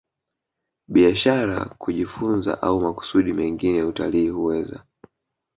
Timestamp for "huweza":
4.29-4.83